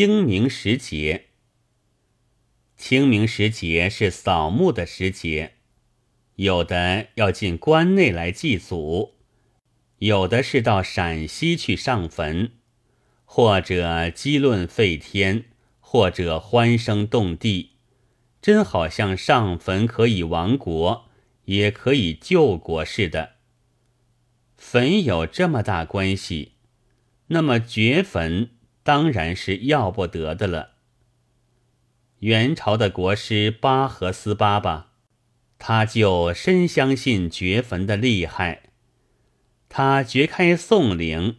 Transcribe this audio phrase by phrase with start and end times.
[0.00, 1.26] 清明时节。
[2.74, 5.56] 清明时节是扫墓的时节，
[6.36, 9.16] 有的要进关内来祭祖，
[9.98, 12.52] 有的是到陕西去上坟，
[13.26, 15.44] 或者激论废天，
[15.80, 17.72] 或者欢声动地，
[18.40, 21.10] 真好像上坟可以亡国，
[21.44, 23.32] 也可以救国似的。
[24.56, 26.52] 坟有这么大关系，
[27.26, 28.48] 那么掘坟
[28.90, 30.70] 当然是要不得的了。
[32.18, 34.94] 元朝的国师巴合思巴吧，
[35.60, 38.62] 他就深相信掘坟的厉害。
[39.68, 41.36] 他掘开宋陵，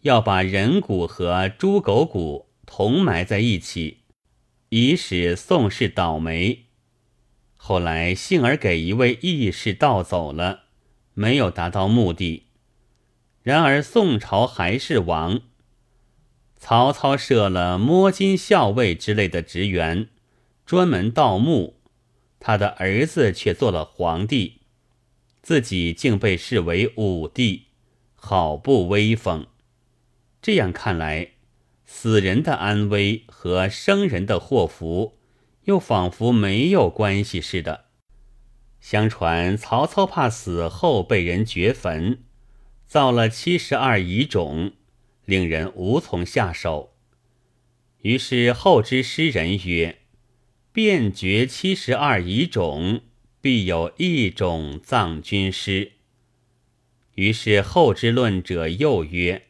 [0.00, 3.98] 要把人骨和猪狗骨同埋在一起，
[4.70, 6.64] 以使宋氏倒霉。
[7.58, 10.62] 后来幸而给一位义士盗走了，
[11.12, 12.46] 没有达到目的。
[13.42, 15.42] 然而宋朝还是亡。
[16.56, 20.08] 曹操设了摸金校尉之类的职员。
[20.66, 21.76] 专门盗墓，
[22.40, 24.62] 他的儿子却做了皇帝，
[25.42, 27.66] 自己竟被视为武帝，
[28.14, 29.46] 好不威风。
[30.40, 31.32] 这样看来，
[31.84, 35.18] 死人的安危和生人的祸福，
[35.64, 37.84] 又仿佛没有关系似的。
[38.80, 42.22] 相传曹操怕死后被人掘坟，
[42.86, 44.72] 造了七十二遗冢，
[45.24, 46.94] 令人无从下手。
[48.02, 49.98] 于是后之诗人曰。
[50.72, 53.02] 遍觉七十二遗种，
[53.40, 55.92] 必有一种葬君师。
[57.14, 59.44] 于是后之论者又曰：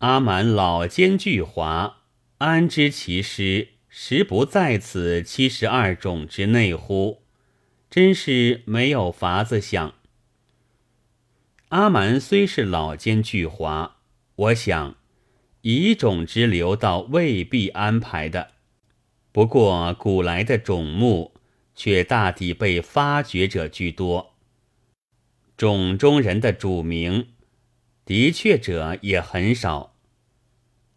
[0.00, 1.94] 阿满老奸巨猾，
[2.36, 7.22] 安知其师实不在此七十二种之内乎？
[7.88, 9.94] 真是没有法子想。
[11.70, 13.92] 阿蛮虽是老奸巨猾，
[14.38, 14.94] 我想
[15.62, 18.52] 遗种之流倒未必安排的。
[19.32, 21.34] 不过古来的种木，
[21.74, 24.36] 却大抵被发掘者居多。
[25.56, 27.30] 种中人的主名，
[28.04, 29.96] 的确者也很少。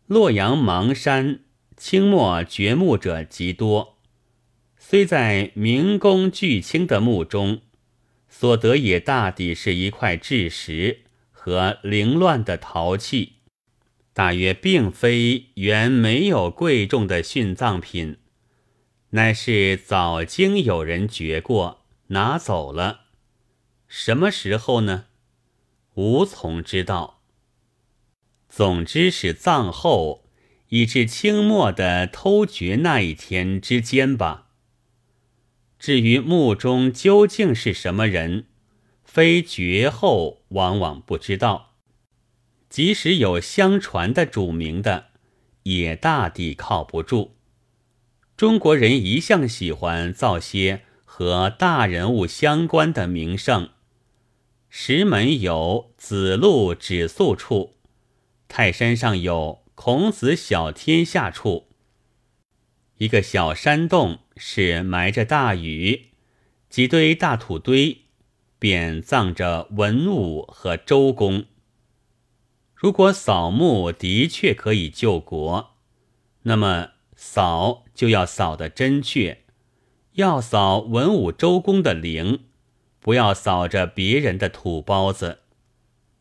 [0.06, 1.40] 洛阳邙山
[1.76, 3.98] 清末掘墓者极多，
[4.78, 7.62] 虽在明公巨卿的墓中，
[8.30, 11.06] 所得也大抵是一块质石
[11.44, 13.38] 和凌乱的陶器，
[14.14, 18.20] 大约并非原没有贵重的殉葬品。
[19.10, 23.06] 乃是早经有人掘过，拿走了。
[23.88, 25.06] 什么时候呢？
[25.96, 27.24] 无从知道。
[28.48, 30.30] 总之是葬后，
[30.70, 34.50] 以至清末的偷掘那一天之间吧。
[35.80, 38.46] 至于墓中究竟是什么人，
[39.14, 41.74] 非绝后往往不知道。
[42.70, 45.08] 即使有相传的主名的，
[45.64, 47.36] 也大抵靠不住。
[48.38, 53.72] 中国人一向喜欢造些和大人物相关的名胜。
[54.70, 57.76] 石门有子路止宿处，
[58.48, 61.68] 泰山上有孔子小天下处。
[63.00, 66.12] 一个小山洞是埋着大禹，
[66.70, 68.06] 几堆大土堆
[68.62, 71.46] 便葬着文武和周公。
[72.76, 75.72] 如果扫墓的确可以救国，
[76.44, 76.92] 那么。
[77.24, 79.44] 扫就要扫得真确，
[80.14, 82.46] 要扫文武周公的陵，
[83.00, 85.42] 不要扫着别人的土包子，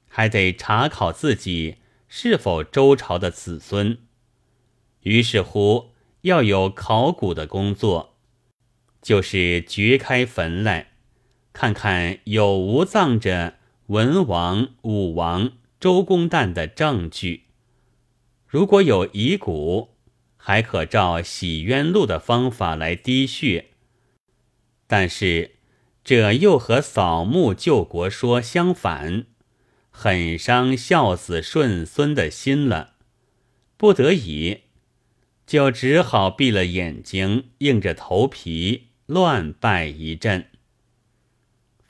[0.07, 3.97] 还得查考自己是否周朝的子孙。
[5.01, 8.19] 于是乎，要有考古的工作，
[9.01, 10.90] 就是掘开坟来，
[11.53, 17.45] 看看有无葬着文王、武王、周公旦的证据。
[18.47, 19.91] 如果有遗骨，
[20.37, 23.67] 还可照洗冤录的方法来滴血，
[24.87, 25.57] 但是
[26.03, 29.27] 这又和扫墓救国说相反，
[29.91, 32.95] 很伤孝子顺孙的心了。
[33.77, 34.63] 不得已，
[35.47, 40.50] 就只好闭了眼睛，硬着头皮乱拜一阵。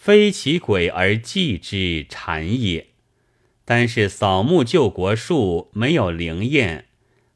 [0.00, 2.87] 非其鬼而祭之禅也，
[3.67, 6.87] 但是扫墓救国术没有灵验。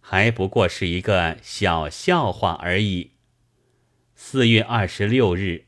[0.01, 3.11] 还不过是一个小笑话而已。
[4.15, 5.64] 四月二十六日。